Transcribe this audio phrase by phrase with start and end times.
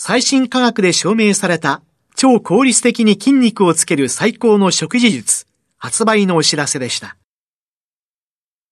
[0.00, 1.82] 最新科学で証明された
[2.14, 5.44] 超効率的に筋肉をつける最高の食事術、
[5.76, 7.16] 発売のお知らせでした。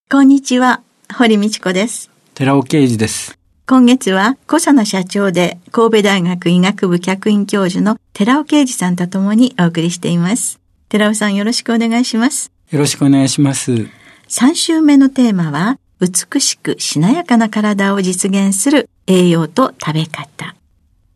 [0.09, 2.13] こんにちは、堀道子です。
[2.35, 3.37] 寺尾啓治です。
[3.67, 10.61] 今月は、小佐奈社長で神戸大学医学部客員教授の寺尾啓治さんと共にお送りしています。
[10.89, 12.53] 寺尾さんよろしくお願いします。
[12.71, 13.73] よろしくお願いします。
[14.29, 20.55] 3週目のテーマは、美しくしなやかな体を実現する栄養と食べ方。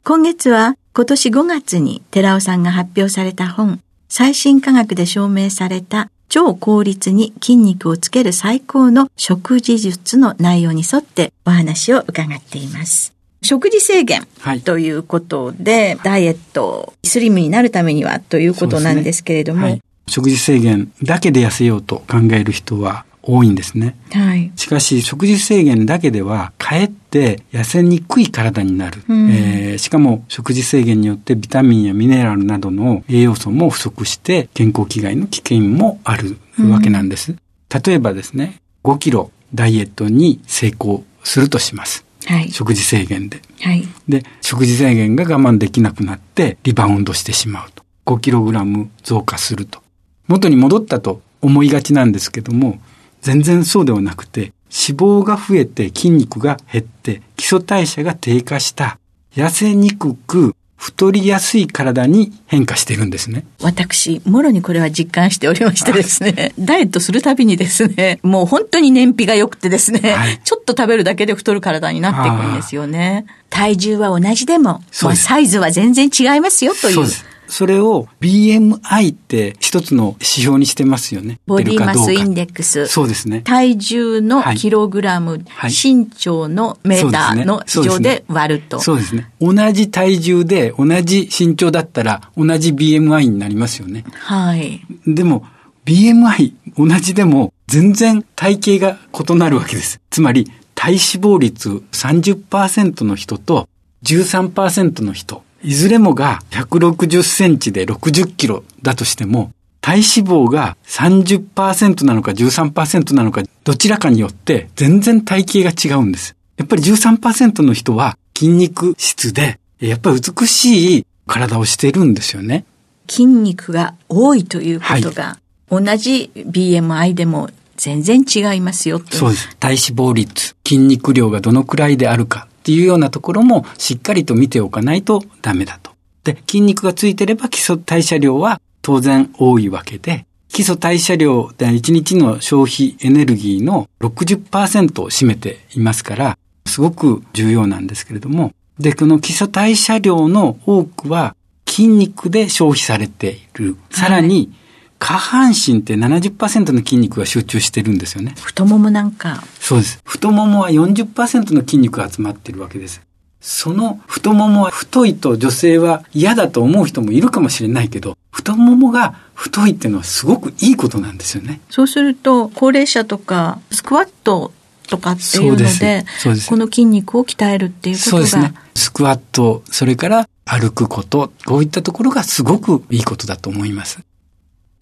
[0.02, 13.12] 今月は今年5月に寺尾さんが発表された本、最新科学で証明された超効率に筋肉をつける最高の食事術の内容に沿ってお話を伺っています。
[13.42, 14.26] 食事制限
[14.64, 19.66] ということで、はい、ダイエット、スリムになるためにはということなんですけれども、ね。
[19.66, 23.96] はい、食事制限だけで痩せようと考える人は多いんですね。
[24.12, 24.50] はい。
[24.56, 29.02] しかし、食事制限だけでは、かえって痩せにくい体になる。
[29.08, 36.36] うん、えー、しかも、食事制限によってビタミンやミネラルなどの栄養素も不足して、健康危害の危険もある
[36.70, 37.32] わけなんです。
[37.32, 37.38] うん、
[37.82, 42.04] 例えばですね、5キロダイエットに成功するとします。
[42.26, 43.40] はい、食事制限で。
[43.60, 47.82] はい、で、食事制限が我慢できなくなってリバウンドしてしまうと。
[48.06, 49.82] 5キログラム増加すると。
[50.26, 52.78] 元に戻ったと思いがちなんですけども、
[53.20, 58.98] 全然そうではなくて、脂肪が増えて筋肉が減って基礎代謝が低下した、
[59.34, 63.44] 痩せにくく太りやすい体に変化しているんですね。
[63.62, 73.26] 私、もろにこれは実感しておりましてですね、ダイエットするたびにですね、もう本当に燃費が良くてですね、はい、ちょっと食べるだけで太る体になっていくんですよね。
[73.50, 76.94] 体重は同じでも、もうサイズは全然違いますよという。
[76.94, 77.26] そうです。
[77.50, 81.40] それを BMI って一つの指標にしてますよね。
[81.46, 82.86] ボディマスインデックス。
[82.86, 83.42] そうですね。
[83.42, 88.80] 体重のキログラム、はい、身長のメーターの上で割ると。
[88.80, 89.30] そうですね。
[89.40, 94.04] 同じ体重で同じ身長だったら同じ BMI になりますよね。
[94.12, 94.80] はい。
[95.06, 95.44] でも
[95.84, 98.98] BMI 同じでも全然体型が
[99.34, 100.00] 異なるわけです。
[100.10, 103.68] つまり体脂肪率30%の人と
[104.04, 105.42] 13%の人。
[105.62, 116.36] いずれもが160センチで60キロだとしても、体脂肪が30%なのか13%なのか、どちらかによって全然体型が違うんです。
[116.56, 122.64] やっぱり13%の人は筋肉質で、やっぱり美しい体をしているんですよね。
[123.08, 125.38] 筋肉が多いということが、
[125.70, 129.56] はい、同じ BMI でも全然違いますよそうです。
[129.56, 135.92] 体脂肪率、筋肉量がどのくらいであるかっていうようなところもしっかりと見ておかないとダメだと。
[136.24, 151.34] で、筋肉がついてれば基礎代謝量は当然多いわけで、基礎代謝量で1日の消費エネルギーの60%を占めていますから、すごく重要なんですけれども、で、この基礎代謝量の多くは
[151.66, 153.76] 筋肉で消費されている。
[153.90, 154.52] さらに、
[155.00, 158.34] 下半身って70%の筋肉が集中してるんですよね。
[158.36, 159.42] 太ももなんか。
[159.58, 160.00] そうです。
[160.04, 163.00] 太ももは40%の筋肉が集まってるわけです。
[163.40, 171.60] その太ももは太いと女性は嫌だと思う人もいるかもしれないけど、太ももが太いっていうのはすごくいいことなんですよね。
[171.70, 174.52] そうすると、高齢者とか、スクワット
[174.86, 176.04] とかっていうので、
[176.46, 178.10] この筋肉を鍛えるっていうことが。
[178.10, 178.54] そうですね。
[178.74, 184.00] スクワット、それから歩くこと、こういったところがすごくいいことだと思います。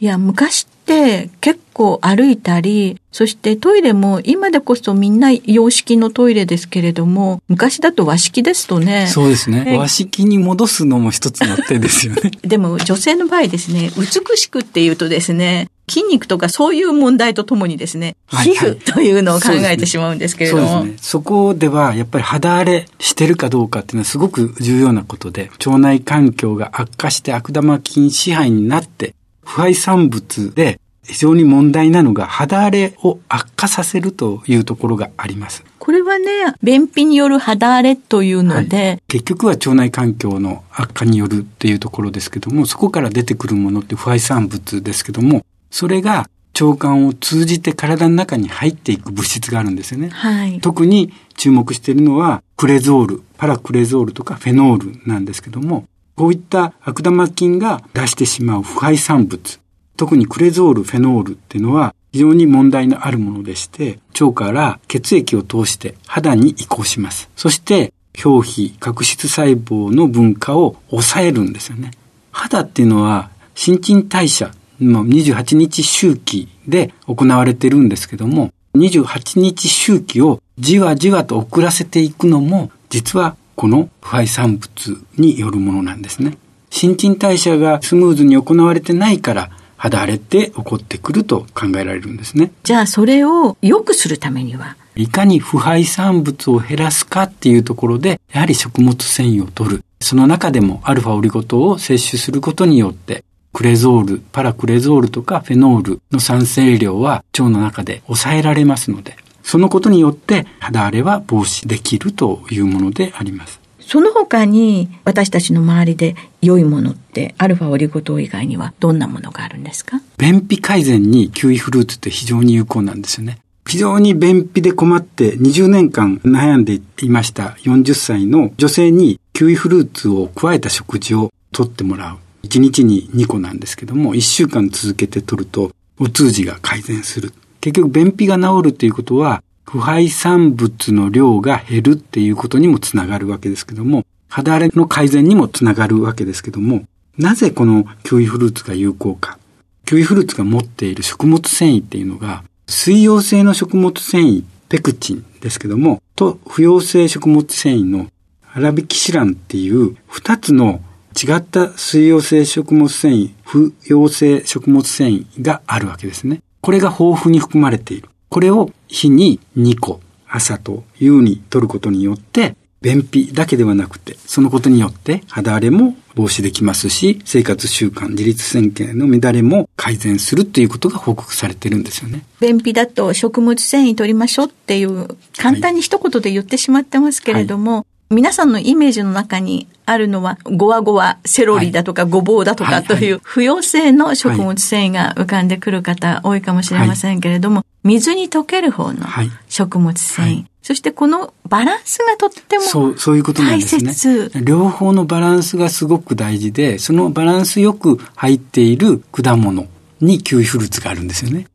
[0.00, 9.08] いや、昔って結構歩いたり、そしてトイレも今でこそみんな洋式のトイレですけれども、昔だと和式ですとね。
[9.08, 9.76] そうですね。
[9.76, 12.30] 和式に戻すのも一つの手ですよね。
[12.42, 20.68] でも女性の場合ですね、美しくっていうとですね、筋肉とかそういう問題とともにですね、皮膚というのを考えてしまうんですけれども。
[20.68, 20.98] そうですね。
[21.00, 29.14] そこではやっぱり肌荒れしてるかどうかっていうのはすごく重要なことで、腸内環境が悪化して悪玉菌支配になって、
[29.48, 35.64] 腐敗産物で非常に問題なのが肌荒れを悪化させるというところがあります。
[35.78, 36.26] これはね、
[36.62, 46.28] 便秘による肌荒れというので、はい、結局は腸内環境の悪化によるっていうところですけども、そこから出てくるものって腐敗産物ですけども、それが
[46.60, 50.10] 腸管を通じて体の中に入っていく物質があるんですよね。
[50.10, 55.86] はい、特に注目しているのはクレゾール、パラクレゾールとかフェノールなんですけども、
[56.18, 59.60] こういった悪玉菌が出してしまう腐敗産物、
[59.96, 67.30] 特にクレゾール、フェノールっていうのは非常に問題のあるものでして、腸から血液を通して肌に移行します。
[67.36, 67.92] そして、
[68.24, 71.92] 表皮、角質細胞の分化を抑えるんですよね。
[72.32, 74.50] 肌っていうのは新陳代謝
[74.80, 86.38] の28日周期で行われてるんですけども、28日周期をじわじわと遅らせていくのも、実はこの腐敗産物によるものなんですね。
[86.70, 92.52] 新陳代謝がスムーズに行われてないから肌荒れって起こってくると考えられるんですね。
[92.62, 94.76] じゃあそれを良くするためには？
[94.94, 99.84] いかに腐敗産物を減らすかっていうところで、やはり食物繊維を取る。
[100.00, 109.16] その中でもアルファオリゴ糖を摂取することによって、クレゾール、パラクレゾールとかフェノールの酸性量は腸の中で抑えられますので、
[109.48, 113.58] そのことによって肌荒れは防止できるというものであります。
[113.80, 120.02] その他に私たちの周りで良いものってアルファオリゴ糖以外にはどんなものがあるんですか？
[120.18, 123.38] 便秘改善にキウイフルーツって非常に有効なんですよね。
[123.66, 132.46] 非常に便秘で困って20年間悩んでいました40歳の女性にキウイフルーツを加えた食事をとってもらう。
[132.46, 137.32] 1日に2個なんですけども、1週間続けて取ると、お通じが改善する。
[137.60, 146.84] 結局、便秘が治るっていうことは、腐敗産物の量が減るっていうことにもつながるわけですけども、肌荒れの改善にもつながるわけですけども、
[147.18, 149.38] なぜこのキウイフルーツが有効か。
[149.84, 158.06] キウイフルーツが持っている食物繊維っていうのが、水溶性の食物繊維、ペクチンですけども、と不溶性食物繊維の
[158.52, 160.80] アラビキシランっていう二つの
[161.16, 166.40] 違った水溶性食物繊維、不溶性食物繊維があるわけですね。
[166.60, 168.08] これが豊富に含まれている。
[168.28, 182.22] これを日に2個、朝と夕に取ることによって、便秘だけではなくて、そのことによって肌荒れも防止できますし、生活習慣、自律神経の乱れも改善するっていうことが報告されてるんですよね。
[182.40, 199.06] 便秘だと食物繊維取りましょうっていう、簡単に一言で言ってしまってますけれども、はい皆さんのイメージの中にあるのは、ゴワゴワ、セロリだとか、ごぼうだとかという、不溶性の食物繊維が浮かんでくる方多いかもしれませんけれども、水に溶ける方の
[199.48, 200.44] 食物繊維。
[200.62, 204.30] そしてこのバランスがとってもそう、そういうことなんですね。
[204.44, 209.66] 両方のバランスがすごく大事で、そのバランスよく入っている果物
[210.02, 211.46] にキウイフルーツがあるんですよね。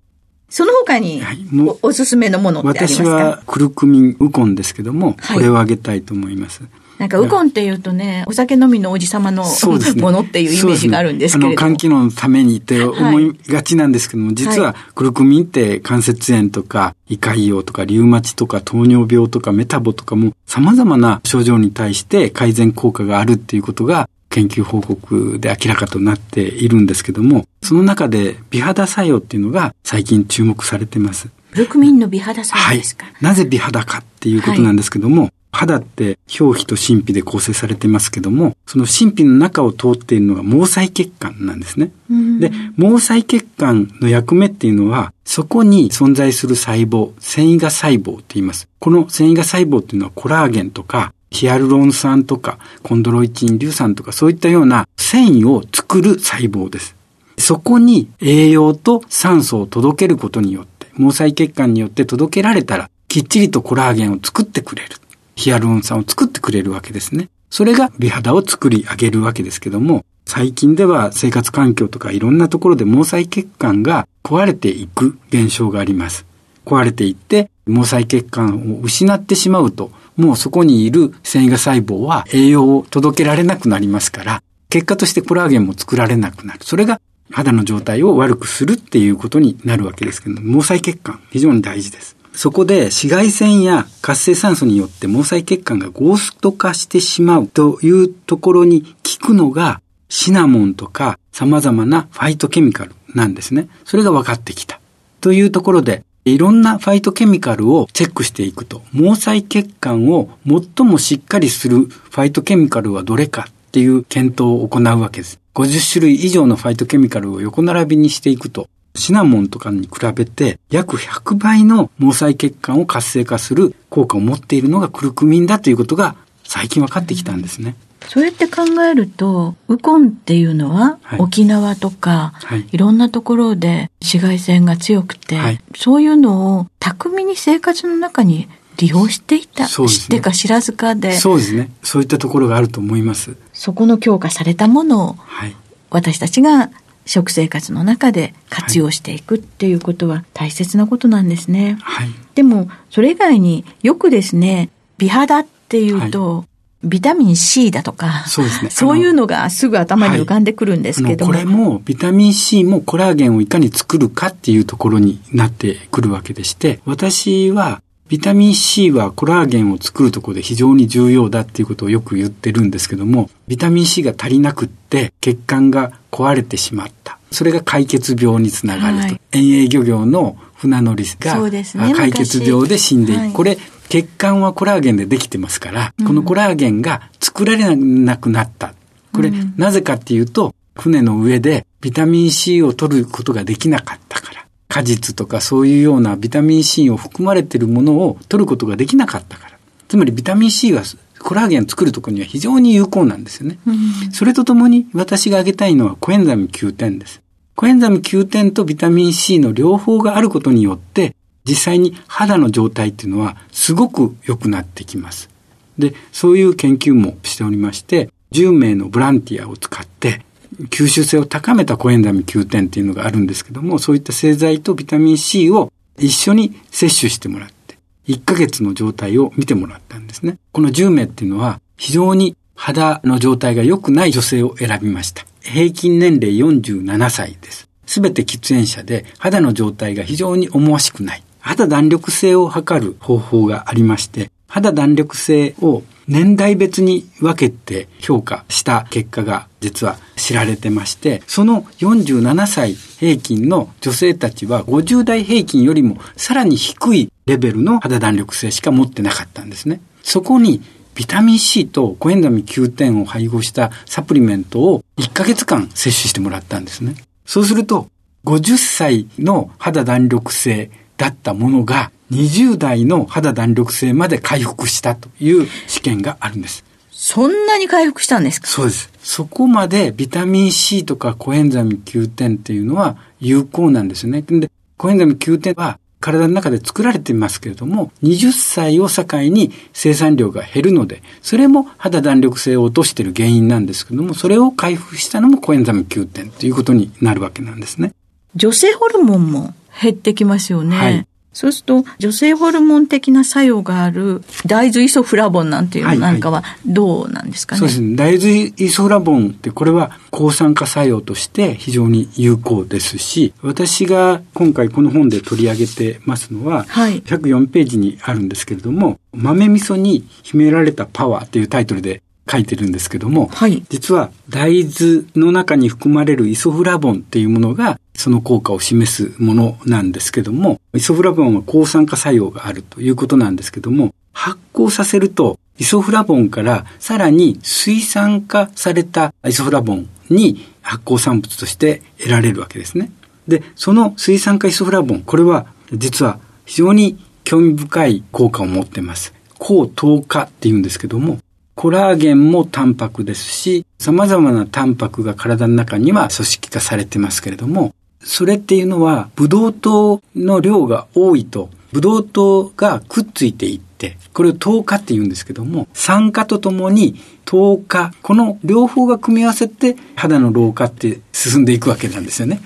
[0.49, 1.45] その他に、はい、
[1.83, 3.09] おおすすめのものってありますか？
[3.09, 6.61] 私はクルクミンウコンですけども、これをあげたいと思います。
[6.99, 11.51] なんかウコンっていうとね、お酒飲みのおじ様の、ね、ものっていうイメージがあるんですけれども。
[11.51, 31.29] ね、あの、肝機能のためにって思いがちなんですけども、はい、実はクルクミンって関節炎とか、胃潰瘍とか、リウマチとか、糖尿病とか、メタボとかも、様々な症状に対して改善効果があるっていうことが、研究報告で明らかとなっているんですけども、その中で美肌作用っていうのが最近注目されてます。
[31.51, 41.91] ブルクミンの美肌作用ですか、はい、なぜ美肌かっていうことなんですけども、はい、肌って表皮と真皮で構成されてますけども、その真皮の中を通っているのが毛細血管なんですね。
[42.39, 48.67] で、毛細血管の役目っていうのは、そこに存在する細胞、繊維が細胞って言います。
[48.79, 56.95] この繊維が細胞っていうのはコラーゲンとかヒアルロン酸とか、コンドロイチン硫酸とか、そういったような繊維を作る細胞です。
[57.39, 64.89] そこに栄養と酸素を届けることによって、毛細血管によって届けられたら、きっちりとコラーゲンを作ってくれる。
[65.35, 67.29] ヒアルロン酸を作ってくれるわけですね。
[67.49, 76.25] それが美肌を作り上げるわけですけども、最近では生活環境とかいろんなところで毛細血管が壊れていく現象があります。
[76.65, 86.59] 壊れていって、毛細血管を失ってしまうと、もうそこにいる繊維が細胞は栄養を届けられなくなりますから、結果としてコラーゲンも作られなくなる。
[86.63, 86.99] それが
[87.31, 92.15] 肌の状態を悪くするっていうことになるわけですけど毛細血管非常に大事です。
[92.33, 98.83] そこで紫外線や活性酸素によって毛細血管がゴースト化してしまうというところに
[99.21, 103.67] 効くのがシナモンとか様々なファイトケミカルなんですね。
[103.85, 104.79] それが分かってきた。
[105.21, 115.39] というところで、いろんなファイトケミカルをチェックしていくと、毛細血管を最もしっかりするファイトケミカルはどれかっていう検討を行うわけです。
[115.55, 127.75] 50種類以上のファイトケミカルを横並びにしていくと、シナモンとかに比べて約100倍の毛細血管を活性化する効果を持っているのがクルクミンだということが最近分かってきたんですね。
[128.09, 139.63] そうやって考えると、ウコンっていうのは、沖縄とか、はい、いろんなところで紫外線が強くて、はい、そういうのを巧みに生活の中に利用していた。
[139.63, 141.13] ね、知ってか知らずかで。
[141.13, 141.71] そうですね。
[141.81, 143.35] そういったところがあると思います。
[143.53, 145.55] そこの強化されたものを、はい、
[145.89, 146.71] 私たちが
[147.05, 151.77] 食生活の中で活用していくっていうことは大切なことなんですね。
[151.81, 156.47] はい、でも、それ以外によくですね、美肌っていうと、はい
[156.83, 158.69] ビタミン C だとか、そうですね。
[158.69, 167.81] そういうのがすぐ頭に浮かんでくるんですけども、はい、これもビタミン C もコラーゲンをいかに作るかっていうところになってくるわけでして、私は
[168.13, 177.17] ビタミン C はコラーゲンを作るところで非常に重要だっていうことをよく言ってるんですけども、ビタミン C が足りなくって血管が壊れてしまった。
[177.31, 179.01] それが解決病につながると。
[179.01, 181.63] はい、遠泳漁業の船乗りが、ね、
[181.95, 183.19] 解決病で死んでいく。
[183.19, 183.57] はい、これ、
[183.89, 188.75] 血管はコラーゲンでできてますから、このコラーゲンが作られなくなった。
[189.11, 194.32] これ、うん、なぜかっていうと、船の上でビタミン C を取ることができなかったから。
[194.73, 199.59] 果実とかそういうようなビタミン C を含まれているものを取ることができなかったから。
[199.87, 200.81] つまりビタミン C は
[201.19, 203.59] コラーゲンを作るところには非常に有効なんですよね。
[203.67, 207.21] うん、それとともに私が挙げたいのはコエンザミ Q10 です。
[207.55, 211.15] コエンザミ Q10 とビタミン C の両方があることによって、
[211.45, 215.29] 実際に肌の状態っていうのはすごく良くなってきます。
[215.77, 220.25] で、そういう研究もしておりまして、10名のボランティアを使って、
[220.69, 230.37] 吸収性を高めたコエンザミ Q10 っていうのがあるんですけども、そういった製剤とビタミン C を一緒に摂取してもらって、1ヶ月の状態を見てもらったんですね。
[230.51, 235.25] この10名っていうのは、非常に肌の状態が良くない女性を選びました。
[235.41, 237.67] 平均年齢47歳です。
[237.85, 241.23] すべて喫煙者で肌の状態が非常に思わしくない。
[241.39, 259.81] 肌弾力性を測る方法がありまして、肌弾力性を年代別に分けて評価した結果が実は知られてまして、その47歳平均の女性たちは50代平均よりもさらに低いレベルの肌弾力性しか持ってなかったんですね。
[260.01, 260.61] そこに
[260.95, 266.95] ビタミン C とコエンザミ9点を配合したサプリメントを1ヶ月間摂取してもらったんですね。
[267.25, 267.87] そうすると、
[268.25, 276.63] 50歳の肌弾力性だったものが20代の肌弾力性まで回復したという試験があるんです。
[276.91, 278.47] そんなに回復したんですか？
[278.47, 278.89] そうです。
[279.01, 284.21] そこまでビタミン C とかコエンザミ Q10 っていうのは有効なんですね。
[284.21, 297.93] で、コエンザミ Q10 は体の中で作られていますけれども、20歳を境に生産量が減るので、それも肌弾力性を落としている原因なんですけども、それを回復したのもコエンザミ Q10 ということになるわけなんですね。
[298.35, 300.75] 女性ホルモンも減ってきますよね。
[300.75, 301.07] はい。
[301.33, 307.95] そうすると、女性ホルモン的な作用がある大豆イソフラボンなんていうのなんかはどうなんですかね、はいはい、そうですね。
[307.95, 342.91] 大豆イソフラボンってこれは抗酸化作用として非常に有効ですし、私が今回この本で取り上げてますのは、はい、104ページにあるんですけれども、豆味噌に秘められたパワーっていうタイトルで書いてるんですけども、はい、実は大豆の中に含まれるイソフラボンっていうものがその効果を示すものなんですけども、イソフラボンは抗酸化作用があるということなんですけども、発酵させるとイソフラボンからさらに水酸化されたイソフラボンに発酵産物として得られるわけですね。
[343.27, 349.13] で、その水酸化イソフラボン、これは実は非常に興味深い効果を持っています。
[349.37, 351.19] 抗糖化って言うんですけども、
[351.55, 366.95] コラーゲンもタンパクですし、様々なタンパクが体の中には組織化されてますけれども、それっていうのは、ブドウ糖の量が多いと、ブドウ糖がくっついていって、これを糖化って言うんですけども、酸化とともに
[367.25, 372.41] 糖化、この両方が組み合わせて肌の老化って進んでいくわけなんですよね。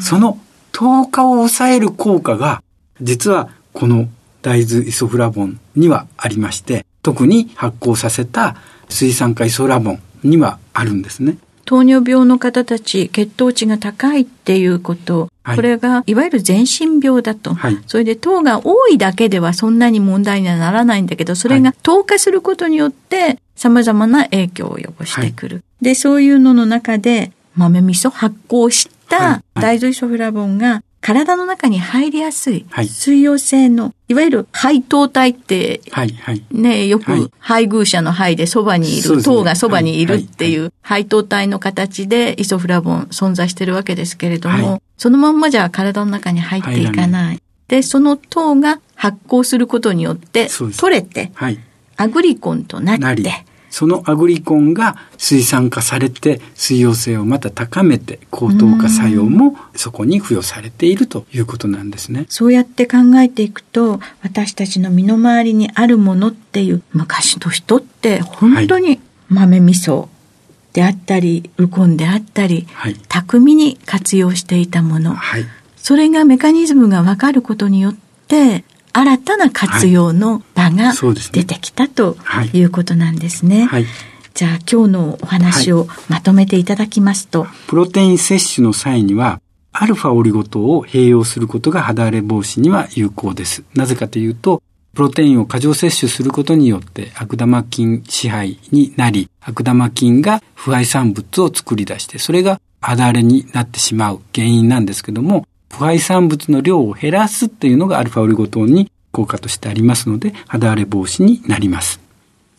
[0.00, 0.38] その
[0.72, 2.62] 糖化を抑える効果が、
[3.02, 4.08] 実はこの
[4.42, 8.56] 大豆イソフラボンにはありまして、特に発酵させた
[8.88, 11.38] 水酸化イソラボンにはあるんですね。
[11.64, 25.56] 糖尿病の方たち、血糖値が高いっていうこと、はい、これがいわゆる全身病だと、はい、それで糖が多いだけではそんなに問題にはならないんだけど、それが糖化することによって様々な影響を及ぼしてくる。
[25.56, 47.42] はい、で、そういうのの中で豆味噌発酵した大豆イソフラボンが体の中に入りやすい、水溶性の、いわゆる肺糖体って、はいはい、ね、よく配偶者の肺でそばにいる、糖がそばにいるっていう肺糖体の形でイソフラボン存在してるわけですけれども、そのまんまじゃ体の中に入っていかない。
[47.68, 51.32] で、その糖が発酵することによって取れて、
[51.96, 62.26] アグリコンとなって、そのアグリコンが水酸化されて水溶性をまた高めて高糖化作用もそこに付与されているということなんですね。
[62.28, 70.08] そうやって考えていくと私たちの身の回りにあるものっていう昔の人って本当に豆味噌
[70.72, 75.44] であったりウコンであったり、はい、巧みに活用していたもの、はい、
[75.76, 77.96] それがメカニズムがわかることによっ
[78.28, 80.92] て新たな活用の場が
[81.32, 82.16] 出てきたと
[82.52, 82.62] い。
[82.62, 83.66] うことなんですね。
[83.66, 83.86] はい、
[84.34, 89.40] じゃあ今日のお話をまとめていただきますと、プロテイン摂取の際には
[89.72, 93.64] アルファオリゴ糖を併用することが肌荒れ防止には有効です。
[93.74, 94.62] なぜかというと、
[94.94, 112.00] プロテインを過剰摂取することによって悪玉菌支配になり、悪玉菌が不愛産物を作り出して、それが肌荒れになってしまう原因なんですけども、不配産物の量を減らすっていうのがアルファオリゴ糖に効果としてありますので、肌荒れ防止になります。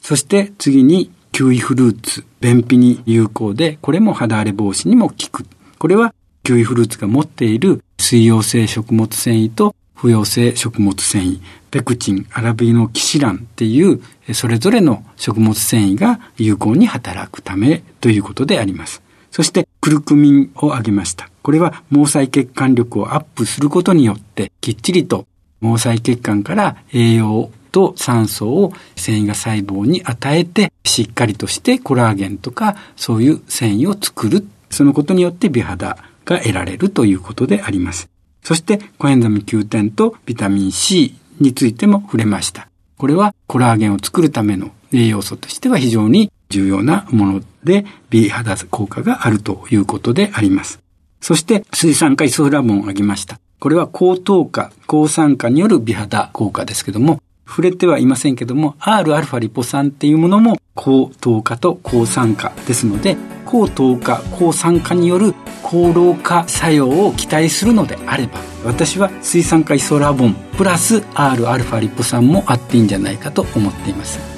[0.01, 5.45] そして次に、キウイフルーツ、便秘に有効で、これも肌荒れ防止にも効く。
[5.77, 6.13] これは、
[6.43, 11.39] キウイフルーツが持っている水溶性食物繊維と不溶性食物繊維、
[11.69, 14.01] ペクチン、アラビノキシランっていう、
[14.33, 19.01] それぞれの食物繊維が有効に働くためということであります。
[19.29, 21.30] そして、クルクミンを挙げました。
[21.41, 25.25] これは毛細血管力をアップすることによって、きっちりと
[25.61, 34.45] 毛細血管から栄養と酸素を繊維が細胞に与えて、しっかりとしてコラーゲンとかそういう繊維を作る。
[34.69, 38.09] そのことによって美肌が得られるということであります。
[38.43, 42.67] そして、コエンザミ Q10 とビタミン C についても触れました。
[42.97, 50.79] これはコラーゲンを作るための栄養素としては非常に重要なもので、美肌効果があるということであります。
[51.21, 53.39] そして、水酸化イソフラボンを挙げました。
[53.59, 74.30] これは高糖化、高酸化による美肌効果ですけども、触れてはいませんけども、Rα リポ酸っていうものも高糖化と高酸化ですので、高糖化、高酸化による高老化作用を期待するのであれば、私は水酸化イソラボンプラス Rα リポ酸もあっていいんじゃないかと思っています。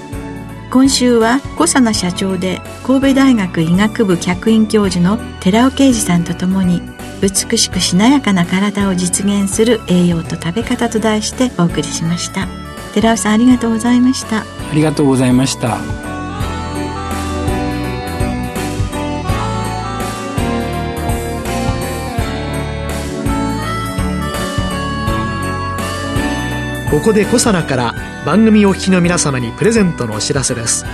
[0.73, 6.81] 今週は小佐奈社長で神戸大学医学部客員教授の寺尾啓二さんとともに
[7.21, 12.47] 美しくしなやかな体を実現する栄養と食べ方と題してお送りしました。
[12.95, 14.39] 寺尾さんありがとうございました。
[14.39, 15.77] ありがとうございました。
[26.89, 30.85] ここで小佐奈から番組お聞きの皆様にプレゼントのお知らせです。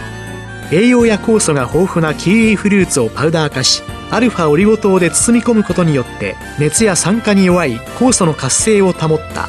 [0.72, 9.48] 栄養や酵素が豊富なキウイフルーツをパウダー化しアルファオリゴ糖で包み込むことによって熱や酸化に弱い酵素の活性を保った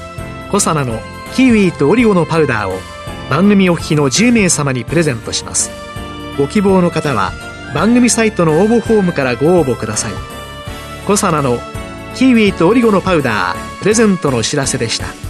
[0.51, 0.99] コサナの
[1.35, 2.79] キウイとオリゴのパウダーを
[3.31, 5.71] 番組お聞きの10名様にプレゼントします。
[6.37, 7.33] ご希望の方は
[7.75, 10.13] 番組サイトの応募フォームからご応募ください。
[11.07, 11.59] コサナの
[12.15, 15.30] キウイとオリゴのパウダープレゼントのお知らせでした。